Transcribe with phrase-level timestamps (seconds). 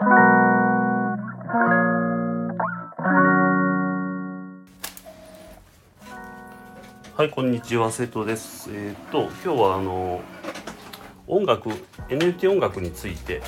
[0.00, 0.04] は
[7.24, 8.70] いこんにちは瀬戸です。
[8.72, 10.20] えっ、と今日はあの
[11.26, 11.70] 音楽
[12.10, 13.44] NFT 音楽についてで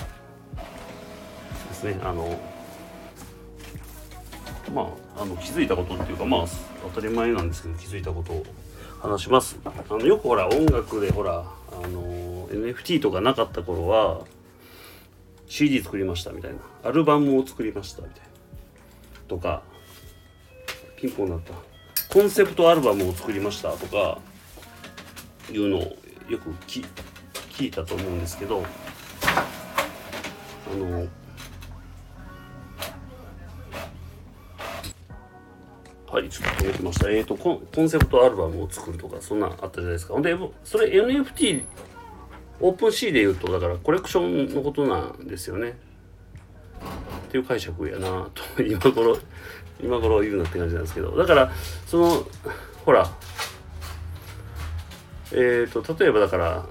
[1.73, 2.37] すねあの
[4.75, 6.47] まああの気づいたことっていうかまあ
[6.93, 8.45] 当たり前なんですけど気づいたことを
[9.01, 9.57] 話します。
[9.65, 14.23] あのよくほら音楽でほらあの NFT とかなかった頃は
[15.51, 16.59] CD 作りましたみたいな。
[16.85, 18.29] アルバムを作りましたみたいな。
[19.27, 19.63] とか
[20.97, 21.53] ピンポンになった。
[22.15, 24.19] コンセプトアルバムを作りましたとか
[25.51, 25.81] いうのを
[26.29, 26.85] よく聞
[27.67, 28.65] いたと思うんですけど
[30.73, 31.07] あの
[36.11, 37.11] はいちょっと止めてました。
[37.11, 40.15] えっ、ー、とコンコンセプトアルバムを作るとかそんなあったじゃないですか。
[40.15, 41.65] ほんでそれ NFT
[42.61, 45.79] オープンシーで言うとだからコレクションのことなんですよね。
[47.29, 49.19] っていう解釈やなと今頃
[49.83, 51.17] 今頃言うなって感じなんですけど。
[51.17, 51.51] だから
[51.87, 52.27] その
[52.85, 53.11] ほら
[55.33, 56.67] えっ、ー、と例えばだから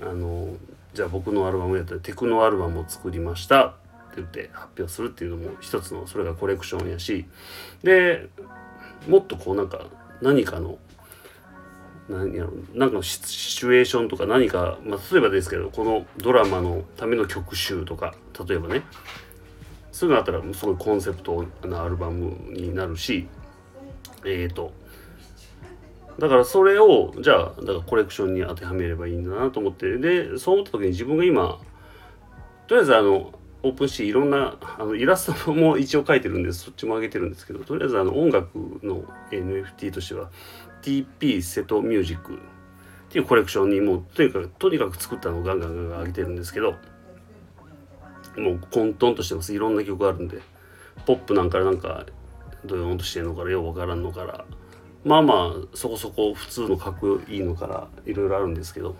[0.00, 0.56] あの
[0.94, 3.76] じゃあ僕のアルバムやったらテクノアルバムを作りましたって
[4.16, 7.26] 言って発表するっていうのも一つのそれがコレクションやし。
[7.82, 8.28] で
[9.06, 9.86] もっとこうなんか
[10.20, 10.78] 何かの
[12.08, 18.14] 何やろなんかシチュエーションとか何か、まあ、例えばですけどこのドラマのための曲集とか
[18.46, 18.82] 例えばね。
[19.90, 23.26] そういうのあったらすごいコンセプトなアルバムになるし
[24.24, 24.72] えっ、ー、と。
[26.20, 29.98] だからそれをじゃあだからコレクションに当てはめればいいんだなと思って。
[29.98, 31.58] でそう思った時に自分が今
[32.68, 40.30] とりあえずあのオープンシーいろんなあのイラストも一応描いてるんでそっちも上げてるんですけどとりあえずあの音楽の NFT としては
[40.82, 46.72] TP 瀬戸ミュージックっていうコレクションにもうとにかくとにかく作ったのをガンガンガン上げてるんですけど
[48.36, 49.52] もう混沌としてます。
[49.52, 50.40] いろんな曲あるんで
[51.06, 52.06] ポップなんかなんか
[52.64, 54.44] ドヨーンとしてんのからようわからんのから
[55.04, 58.96] まあまあそこそこ普通のかっこいいのからいろいろあるんですけど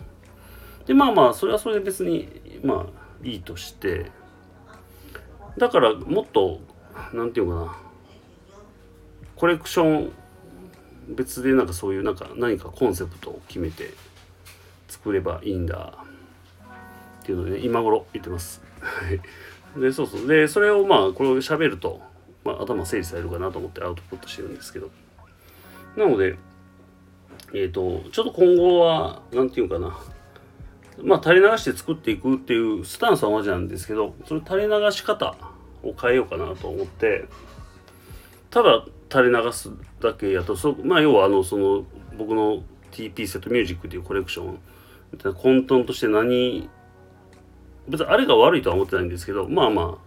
[0.85, 4.11] でまあまあそれはそれで別にまあいいとして
[5.57, 6.61] だからもっと
[7.13, 7.77] 何て言うかな
[9.35, 10.11] コレクション
[11.15, 13.93] 別でなんかそういうなんか何かコンセプトを決めて
[14.87, 15.93] 作ればいいんだ
[17.21, 18.61] っていうので、ね、今頃言ってます。
[19.77, 20.27] でそうそう。
[20.27, 22.01] でそれをまあこれを喋ると、
[22.43, 24.89] まあ、頭整理されるかなと思ってアウトプットしてるんですけど。
[25.95, 26.37] なので
[27.53, 29.97] えっ、ー、とちょっと今後は何て言うかな。
[31.01, 35.35] まあ垂れ流して作っていくっていうスタンスは同じなんですけどそれ垂れ流し方
[35.81, 37.25] を変えようかなと思って。
[38.49, 39.69] ただ垂れ流す
[40.01, 41.83] だけやとそまあ要はあのその
[42.17, 44.59] 僕の TP セットミュージックっていうコレクション
[45.35, 46.69] 混沌として何
[47.87, 49.99] 別にあれが悪いとは思ってないんですけどまあま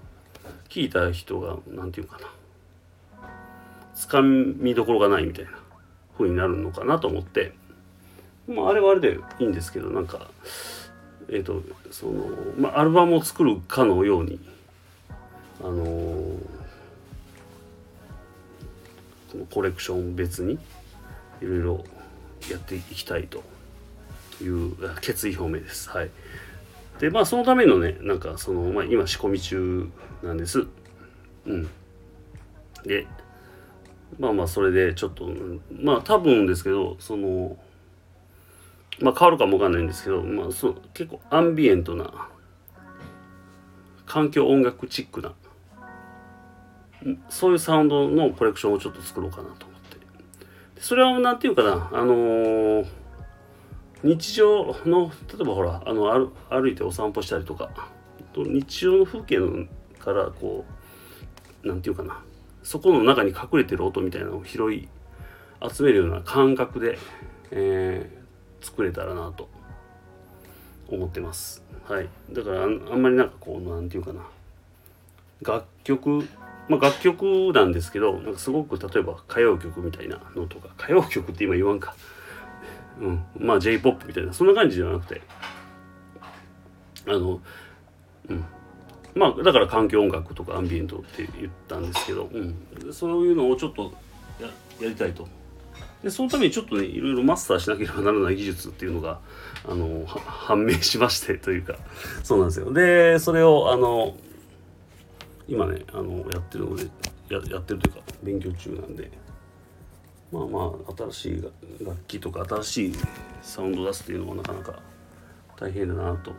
[0.47, 2.29] あ聞いた人が何て言うかな
[3.95, 5.53] つかみどころがないみたいな
[6.17, 7.61] 風になるのかなと思って。
[8.49, 10.29] まああれはあれでいいんですけどなんか
[11.29, 12.27] えっ、ー、とその
[12.59, 14.41] まあアルバムを作るかのように
[15.61, 16.39] あのー、
[19.33, 20.59] このコレクション別に
[21.41, 21.85] いろいろ
[22.51, 23.43] やっていきたいと
[24.43, 25.89] いう決意表明です。
[25.89, 26.11] はい。
[26.99, 29.89] でまあそのためのねなんかその、まあ、今仕込み中
[30.23, 30.67] なんです
[31.47, 31.69] うん
[32.85, 33.07] で
[34.19, 35.29] まあまあそれでちょっと
[35.73, 37.57] まあ多分ですけどその
[39.01, 42.29] まあ変わるかもわかんないんですけど、まあ、そ結構アンビエントな
[44.07, 45.33] 環境音楽チックな
[47.29, 49.97] そういうサウンドのコレクションをちょっと作ろうかなと思って
[50.81, 53.03] それは何て言うかなあのー
[54.03, 57.71] 日常の例えばほらあの歩歩いてお散歩したりとか
[58.35, 59.67] 日常の風景の
[59.99, 60.65] からこ
[61.63, 62.21] う何て言うかな
[62.65, 64.89] そこの中に隠れてる音みたいなのを拾い
[65.71, 66.99] 集めるような感覚で、
[67.53, 69.49] えー、作れたらなと
[70.89, 71.63] 思ってます。
[71.85, 74.27] はい、だからあんまりなんかこう何て言うかな
[75.43, 76.29] 楽曲
[76.69, 81.95] まあ、楽曲なんですけどなんかすごく例えば歌謡曲みたいなのとか歌謡曲って今言わんか。
[83.01, 85.23] うん、まあ J−POP みたいなそんな感じじゃなくて。
[87.07, 87.41] あの
[88.29, 88.45] うん。
[89.15, 93.93] まあだから環境音楽とかアンビエントって言ったんですけど、うん、そういうのをちょっと
[94.41, 94.47] や
[94.81, 95.29] やりたいと。
[96.03, 99.21] でそのためにちょっとねいろいろマスターしなければならない技術っていうのが
[99.69, 101.77] あの判明しましてというか
[102.25, 102.73] そうなんですよ。
[102.73, 104.17] でそれをあの
[105.53, 106.85] 今ねあのやってるので
[107.29, 109.11] ややってるというか勉強中なんで。
[110.33, 112.95] まあまあ新しい楽器とか新しい
[113.43, 114.79] サウンド出すっていうのもなかなか
[115.61, 116.33] 大変だなと。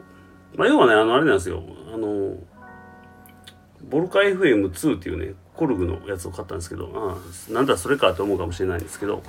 [0.56, 1.62] まあ要はねあのあれなんですよ。
[1.94, 2.36] あの
[3.88, 7.18] ボルカ FM2 っていうねコルグのやつを買ったんですけどあ
[7.52, 9.22] あなんだそれかと思うかもしれないんですけど。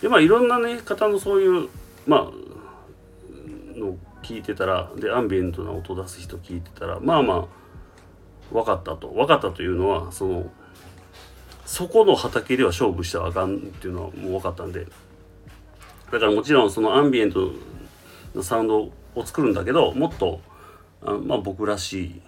[0.00, 1.68] でまあいろんなね方のそういう
[2.06, 7.44] まあの聞いてたらでアンビエントな音出す人聞いてたらまあまあ
[8.52, 9.08] 分かったと。
[9.08, 10.50] 分かったというのはその
[11.64, 14.86] そこの畑では勝負したらあかんっていうのはもう分かったんで。
[16.10, 17.50] だからもちろんそのアンビエント
[18.34, 20.40] のサウンドを作るんだけどもっと
[21.02, 22.22] あまあ僕らしい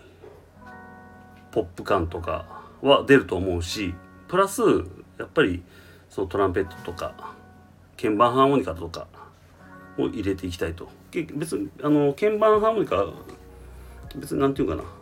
[1.53, 3.95] ポップ感とかは出ると思うし
[4.27, 4.63] プラス
[5.19, 5.63] やっぱり
[6.11, 7.35] そのトランペットとか
[7.97, 9.07] 鍵盤ハーモニカとか
[9.97, 10.89] を入れていきたいと。
[11.13, 13.05] 別にあの鍵盤ハーモニカ
[14.17, 14.98] 別に何て言うかな。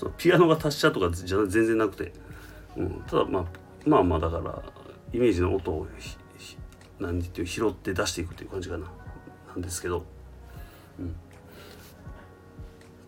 [0.00, 2.14] そピアノが達者とかじゃ全然なくて、
[2.74, 3.44] うん、ただまあ
[3.84, 4.62] まあまあだから
[5.12, 5.86] イメージの音を
[6.98, 8.86] 何て言う拾って出していくっていう感じかな。
[9.48, 10.06] なんですけど、
[10.98, 11.10] うん、っ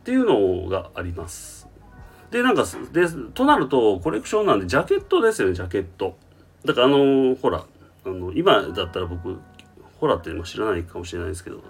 [0.05, 1.67] ていうのがあります。
[2.31, 6.19] でなんかでとなるとコレクションなんでジャケットですよねジャケット。
[6.67, 7.65] だからあのほら
[8.05, 9.39] あの今だったら僕
[9.99, 11.63] ホラーっていうのも知らないかもしれないですけど。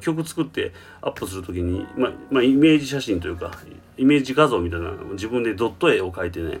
[0.00, 3.50] 曲作ってアップする時に、まあ、まあ、イメージ写真というか
[3.96, 6.60] イメージ画像みたいな自分でドット絵を描いてね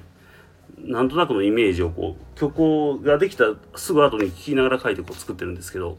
[0.78, 3.44] なんとなくのイメージをこう曲ができた
[3.76, 5.98] すぐ後に聴きながら描いてこう作ってるんですけど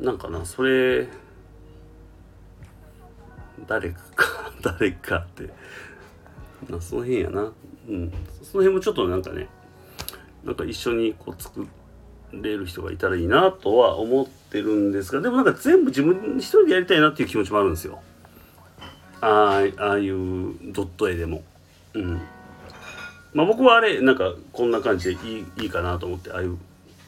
[0.00, 1.06] なんかなそれ
[3.66, 4.00] 誰か
[4.62, 5.50] 誰かって
[6.70, 7.52] なその辺やな。
[7.88, 8.10] うん。
[8.42, 9.48] その辺もちょっとなんかね
[10.44, 11.66] なんか一緒にこう作っ
[12.32, 18.00] れる人がいたらいいなとは思ってるんですがでもなんか全部自分一人でやりたいなっていう気持ちもあるんですよ。
[19.20, 21.42] ああああいうドット絵でも。
[21.94, 22.20] うん。
[23.34, 26.58] まあ僕はあれなんかこんな感じでいいいいかなと思ってああいう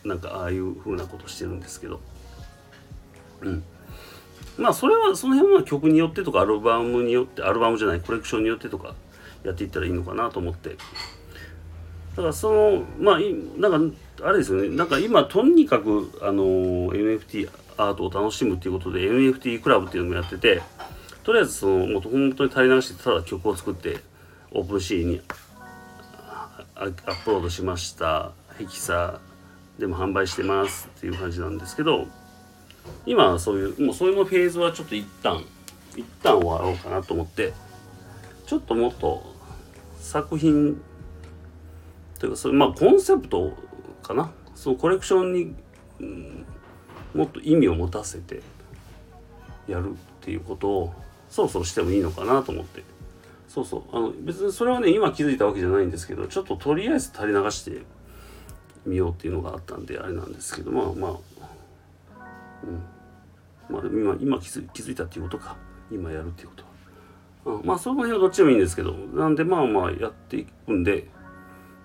[0.05, 2.01] なんかああいう風なことしてるんですけど。
[3.41, 3.65] うん。
[4.57, 8.95] まあそれはその辺は曲によってとかアルバムによってアルバムじゃないコレクションによってとか
[9.43, 10.77] やっていったらいいのかなと思って。
[12.17, 13.19] だからそのまあ
[13.59, 13.97] なんか
[14.27, 14.69] あれですよね。
[14.69, 16.45] なんか今とにかくあの
[16.93, 20.63] NFT アートを楽しむっていうことで NFT クラブっていうのもやってて
[21.25, 23.99] とりあえずそのもう本当に垂れ流してただ曲を作って
[24.53, 25.21] オープンシーンに
[26.77, 28.33] アップロードしました。
[28.59, 29.21] ヘキサ
[29.79, 32.07] でも販売してますっていう感じなんですけど
[33.07, 35.43] 今はそういうもうそういうのフェーズはちょっと一旦
[35.97, 37.53] 一旦終わろうかなと思って
[38.47, 39.23] ちょっともっと
[39.99, 40.81] 作品
[42.25, 43.53] というかそれまあコンセプト
[44.03, 44.31] かな。
[44.55, 45.55] そのコレクションに、
[46.01, 46.47] うん、
[47.13, 48.41] もっと意味を持たせて
[49.69, 50.95] やるっていうことを
[51.29, 52.83] そろそろしてもいいのかなと思って。
[53.47, 53.83] そうそう。
[53.93, 57.83] あの別にそれはね今気づいたわけじゃないんですけどちょっととりあえず垂れ流して
[58.87, 61.47] みようっていうのがあったんであれなんですけどまあまあ
[62.63, 62.83] うん。
[63.69, 65.57] まあ今今気づ気づいたっていうことか。
[65.93, 66.55] 今やるっていうこ
[67.45, 68.93] とは、うん、まあその辺はどっちでもいいんですけど。
[68.93, 71.09] なんでまあまあやっていくんで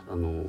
[0.09, 0.43] あの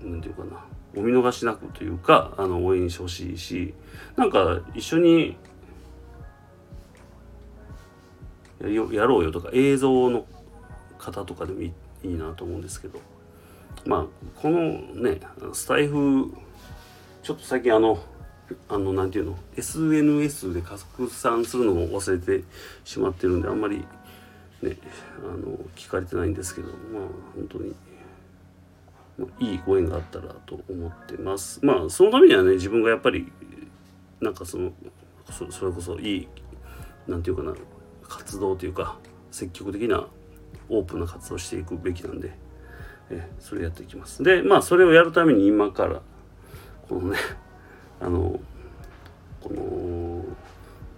[0.00, 0.64] 何て言うかな。
[0.96, 3.74] お見逃しなくというかあの応援してほしいし
[4.16, 5.36] なんか一緒に
[8.62, 10.24] やろうよとか映像の
[10.96, 11.72] 方とかでもい
[12.02, 12.98] いなと思うんですけど。
[13.86, 14.06] まあ
[14.40, 15.20] このね
[15.52, 16.32] スタイフ
[17.22, 17.98] ちょっと最近あの
[18.68, 22.44] あの何て言うの SNS で拡散するのも忘れて
[22.84, 23.84] しまってるんであんまり
[24.68, 24.76] ね
[25.22, 27.02] あの聞かれてないんですけどまあ
[27.34, 27.74] 本当に
[29.18, 31.64] まいいご縁があったらと思ってます。
[31.64, 33.32] まあそのためにはね自分がやっぱり
[34.20, 34.72] なんかその
[35.30, 36.28] そそれこそいい
[37.06, 37.56] 何て言うかな
[38.08, 38.98] 活動というか
[39.30, 40.06] 積極的な
[40.68, 42.32] オープンな活動をしていくべきなんで
[43.10, 44.22] えそれやっていきます。
[44.22, 46.02] でまあそれをやるために今から
[46.88, 47.18] このね
[48.00, 48.38] あの
[49.40, 50.05] この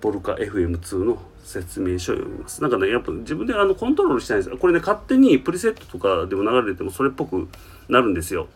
[0.01, 2.63] ボルカ FM2 の説明書を読みます。
[2.63, 4.59] なんかね、やっぱ自分であのコントロールしたいんですよ。
[4.59, 7.49] これね、勝手にプリセットとかでも流れてもそれっぽく
[7.89, 8.49] なるんですよ。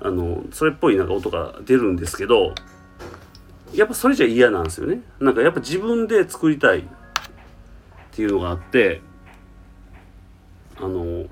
[0.00, 2.54] あの、それっぽいなんか音が出るんですけど、
[3.74, 5.00] やっぱそれじゃ嫌なんですよね。
[5.20, 6.84] なんかやっぱ自分で作りたいっ
[8.12, 9.00] ていうのがあって、
[10.76, 11.26] あの、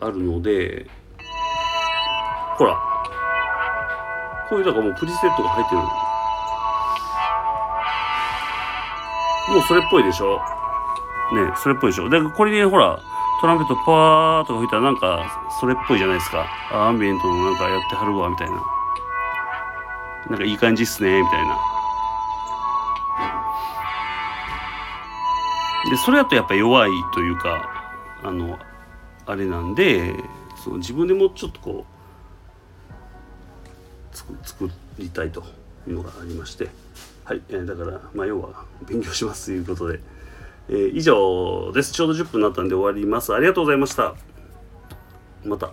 [0.00, 0.86] あるので、
[2.56, 2.87] ほら、
[4.48, 5.80] こういうだからもうプリセットが入ってる。
[9.54, 10.40] もうそれっぽいでしょ？
[11.32, 12.08] ねそれっぽいでしょ？
[12.08, 12.98] で、これでほら、
[13.40, 16.46] トランペットパーとか吹いたらなんかそれっぽいじゃないですか。
[16.72, 18.62] アンビエントのなんかやってはるわ、みたいな。
[20.30, 21.58] なんかいい感じっすね、みたいな。
[25.90, 27.70] で、それだとやっぱ弱いというか、
[28.22, 28.58] あの、
[29.26, 30.14] あれなんで、
[30.56, 31.97] その自分でもうちょっとこう、
[34.42, 35.42] 作りたいと
[35.86, 36.68] いうのがありまして
[37.28, 40.00] はい、えー、だからまあ要は勉強しますということで、
[40.70, 41.92] えー、以上です。
[41.92, 43.34] ちょうど10分になったんで終わります。
[43.34, 44.14] ありがとうございました。
[45.44, 45.70] また。